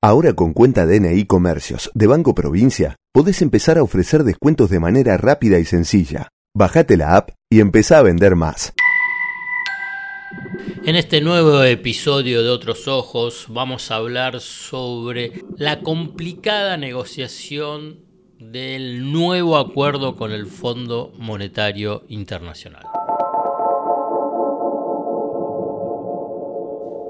[0.00, 5.16] Ahora con cuenta DNI Comercios de Banco Provincia, podés empezar a ofrecer descuentos de manera
[5.16, 6.28] rápida y sencilla.
[6.54, 8.72] Bajate la app y empezá a vender más.
[10.84, 18.04] En este nuevo episodio de Otros Ojos vamos a hablar sobre la complicada negociación
[18.38, 22.84] del nuevo acuerdo con el Fondo Monetario Internacional.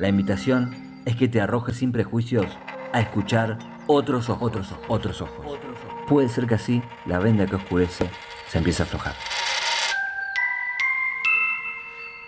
[0.00, 0.74] La invitación
[1.06, 2.46] es que te arrojes sin prejuicios
[2.92, 5.46] a escuchar otros ojos, otros ojos, otros ojos.
[6.08, 8.10] Puede ser que así la venda que oscurece
[8.48, 9.14] se empiece a aflojar.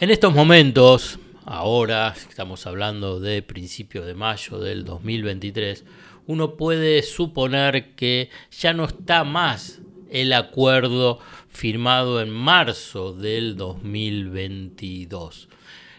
[0.00, 5.84] En estos momentos, ahora estamos hablando de principios de mayo del 2023,
[6.28, 15.50] uno puede suponer que ya no está más el acuerdo firmado en marzo del 2022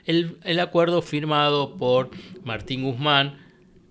[0.06, 2.10] el, acuerdo firmado por
[2.44, 3.38] Martín Guzmán,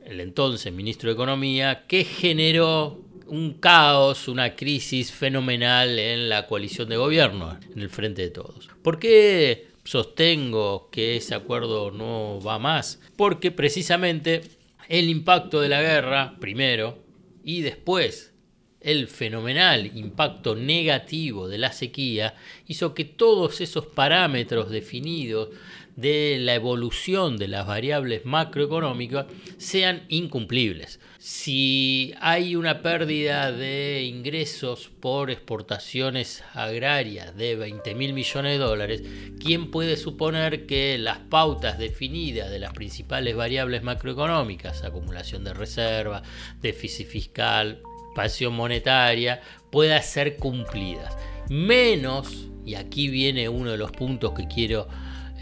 [0.05, 6.89] el entonces ministro de Economía, que generó un caos, una crisis fenomenal en la coalición
[6.89, 8.69] de gobierno, en el frente de todos.
[8.83, 13.01] ¿Por qué sostengo que ese acuerdo no va más?
[13.17, 14.43] Porque precisamente
[14.89, 16.99] el impacto de la guerra, primero,
[17.45, 18.30] y después
[18.81, 22.35] el fenomenal impacto negativo de la sequía,
[22.67, 25.51] hizo que todos esos parámetros definidos
[25.97, 29.27] de la evolución de las variables macroeconómicas
[29.59, 30.99] sean incumplibles.
[31.19, 39.03] Si hay una pérdida de ingresos por exportaciones agrarias de 20 mil millones de dólares,
[39.39, 46.23] ¿quién puede suponer que las pautas definidas de las principales variables macroeconómicas, acumulación de reservas,
[46.63, 49.41] déficit fiscal, expansión monetaria,
[49.71, 51.17] puedan ser cumplidas?
[51.49, 54.87] Menos, y aquí viene uno de los puntos que quiero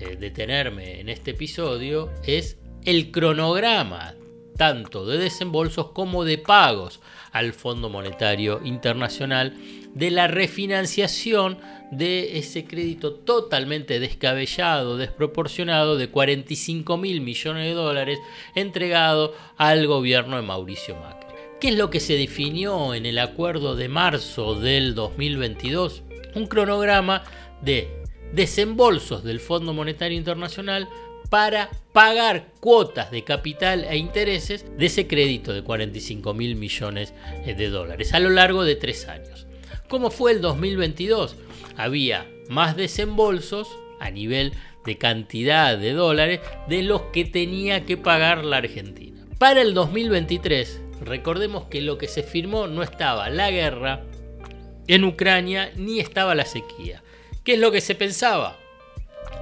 [0.00, 4.14] eh, detenerme en este episodio es el cronograma
[4.56, 7.00] tanto de desembolsos como de pagos
[7.32, 9.56] al Fondo Monetario Internacional
[9.94, 11.58] de la refinanciación
[11.90, 18.18] de ese crédito totalmente descabellado, desproporcionado de 45 mil millones de dólares
[18.54, 21.27] entregado al gobierno de Mauricio Macri.
[21.60, 26.04] ¿Qué es lo que se definió en el acuerdo de marzo del 2022?
[26.36, 27.24] Un cronograma
[27.62, 27.88] de
[28.32, 30.88] desembolsos del Fondo Monetario Internacional
[31.30, 37.12] para pagar cuotas de capital e intereses de ese crédito de 45 mil millones
[37.44, 39.48] de dólares a lo largo de tres años.
[39.88, 41.34] ¿Cómo fue el 2022?
[41.76, 44.52] Había más desembolsos a nivel
[44.86, 46.38] de cantidad de dólares
[46.68, 49.26] de los que tenía que pagar la Argentina.
[49.38, 54.04] Para el 2023, recordemos que lo que se firmó no estaba la guerra
[54.86, 57.02] en Ucrania ni estaba la sequía.
[57.44, 58.58] ¿Qué es lo que se pensaba?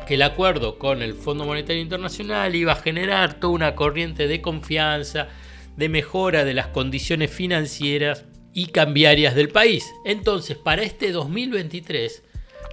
[0.07, 4.41] Que el acuerdo con el Fondo Monetario Internacional iba a generar toda una corriente de
[4.41, 5.29] confianza,
[5.77, 9.93] de mejora de las condiciones financieras y cambiarias del país.
[10.05, 12.23] Entonces, para este 2023,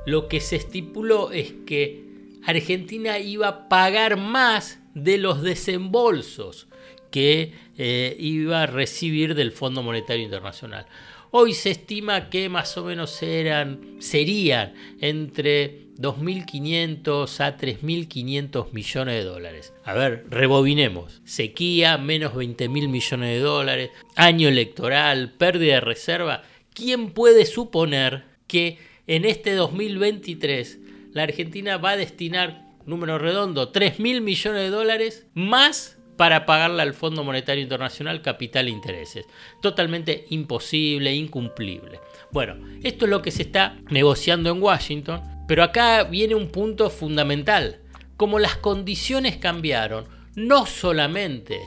[0.05, 2.03] lo que se estipuló es que
[2.45, 6.67] Argentina iba a pagar más de los desembolsos
[7.13, 10.87] que eh, iba a recibir del Fondo Monetario Internacional.
[11.29, 19.23] Hoy se estima que más o menos eran, serían entre 2.500 a 3.500 millones de
[19.25, 19.73] dólares.
[19.83, 21.21] A ver, rebobinemos.
[21.23, 26.41] Sequía, menos 20.000 millones de dólares, año electoral, pérdida de reserva.
[26.73, 30.79] ¿Quién puede suponer que en este 2023
[31.11, 36.93] la Argentina va a destinar, número redondo, 3.000 millones de dólares más para pagarle al
[36.93, 39.25] Fondo Monetario Internacional capital e intereses.
[39.61, 41.99] Totalmente imposible, incumplible.
[42.31, 46.89] Bueno, esto es lo que se está negociando en Washington, pero acá viene un punto
[46.89, 47.79] fundamental.
[48.17, 50.05] Como las condiciones cambiaron,
[50.35, 51.59] no solamente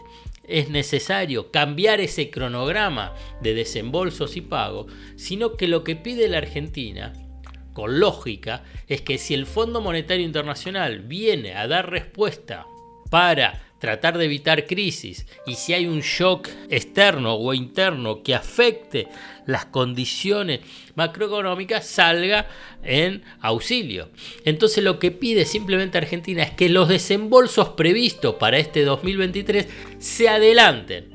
[0.49, 6.39] es necesario cambiar ese cronograma de desembolsos y pagos, sino que lo que pide la
[6.39, 7.13] Argentina,
[7.73, 12.67] con lógica, es que si el Fondo Monetario Internacional viene a dar respuesta
[13.11, 15.27] para tratar de evitar crisis.
[15.47, 19.09] Y si hay un shock externo o interno que afecte
[19.47, 20.61] las condiciones
[20.95, 22.49] macroeconómicas salga
[22.83, 24.11] en auxilio.
[24.45, 29.69] Entonces lo que pide simplemente Argentina es que los desembolsos previstos para este 2023
[29.99, 31.11] se adelanten.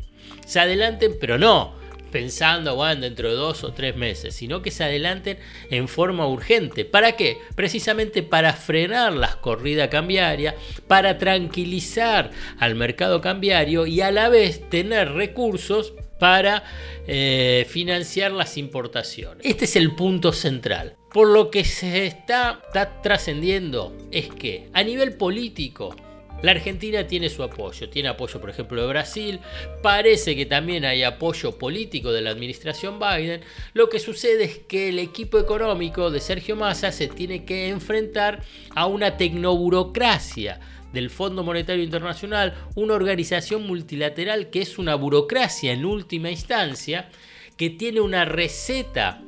[0.45, 1.80] Se adelanten, pero no
[2.11, 5.37] pensando, bueno, dentro de dos o tres meses, sino que se adelanten
[5.69, 6.85] en forma urgente.
[6.85, 7.37] ¿Para qué?
[7.55, 10.55] Precisamente para frenar las corridas cambiarias,
[10.87, 16.63] para tranquilizar al mercado cambiario y a la vez tener recursos para
[17.07, 19.43] eh, financiar las importaciones.
[19.43, 20.95] Este es el punto central.
[21.11, 25.95] Por lo que se está, está trascendiendo es que a nivel político
[26.41, 29.39] la Argentina tiene su apoyo, tiene apoyo por ejemplo de Brasil,
[29.81, 33.41] parece que también hay apoyo político de la administración Biden,
[33.73, 38.43] lo que sucede es que el equipo económico de Sergio Massa se tiene que enfrentar
[38.75, 40.59] a una tecnoburocracia
[40.93, 47.09] del Fondo Monetario Internacional, una organización multilateral que es una burocracia en última instancia,
[47.57, 49.21] que tiene una receta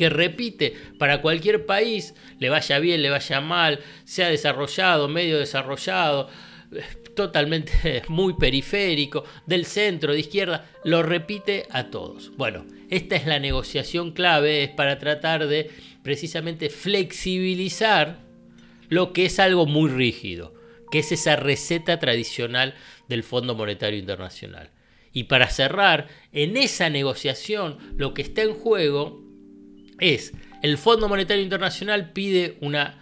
[0.00, 6.30] que repite para cualquier país, le vaya bien, le vaya mal, sea desarrollado, medio desarrollado,
[7.14, 12.34] totalmente muy periférico, del centro, de izquierda, lo repite a todos.
[12.38, 15.70] Bueno, esta es la negociación clave, es para tratar de
[16.02, 18.20] precisamente flexibilizar
[18.88, 20.54] lo que es algo muy rígido,
[20.90, 22.74] que es esa receta tradicional
[23.06, 24.70] del Fondo Monetario Internacional.
[25.12, 29.28] Y para cerrar, en esa negociación lo que está en juego
[30.00, 30.32] es
[30.62, 32.98] el Fondo Monetario Internacional pide una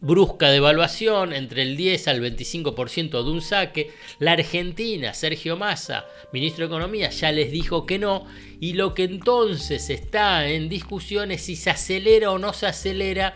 [0.00, 3.90] brusca devaluación entre el 10 al 25% de un saque.
[4.18, 8.26] La Argentina, Sergio Massa, ministro de Economía, ya les dijo que no.
[8.60, 13.34] Y lo que entonces está en discusión es si se acelera o no se acelera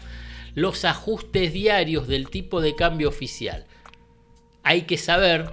[0.54, 3.66] los ajustes diarios del tipo de cambio oficial.
[4.62, 5.50] Hay que saber,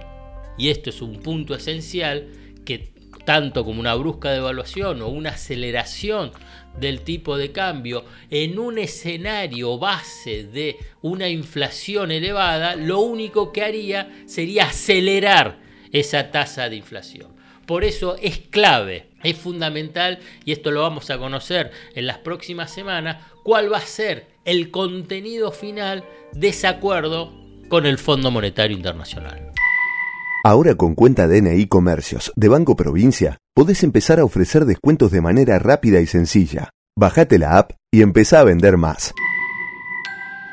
[0.56, 2.28] y esto es un punto esencial,
[2.64, 2.92] que
[3.30, 6.32] tanto como una brusca devaluación o una aceleración
[6.80, 13.62] del tipo de cambio en un escenario base de una inflación elevada, lo único que
[13.62, 15.60] haría sería acelerar
[15.92, 17.36] esa tasa de inflación.
[17.66, 22.72] Por eso es clave, es fundamental, y esto lo vamos a conocer en las próximas
[22.72, 26.02] semanas, cuál va a ser el contenido final
[26.32, 27.32] de ese acuerdo
[27.68, 29.52] con el Fondo Monetario Internacional.
[30.42, 35.58] Ahora con cuenta DNI Comercios de Banco Provincia, podés empezar a ofrecer descuentos de manera
[35.58, 36.70] rápida y sencilla.
[36.98, 39.12] Bajate la app y empezá a vender más.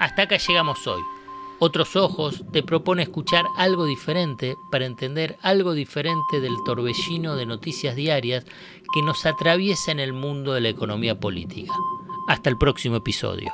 [0.01, 1.01] Hasta acá llegamos hoy.
[1.59, 7.95] Otros Ojos te propone escuchar algo diferente para entender algo diferente del torbellino de noticias
[7.95, 8.43] diarias
[8.93, 11.73] que nos atraviesa en el mundo de la economía política.
[12.27, 13.53] Hasta el próximo episodio.